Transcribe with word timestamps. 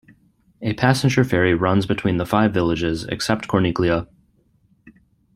A 0.63 0.73
passenger 0.73 1.23
ferry 1.23 1.53
runs 1.53 1.85
between 1.85 2.17
the 2.17 2.25
five 2.25 2.55
villages, 2.55 3.03
except 3.05 3.47
Corniglia. 3.47 4.07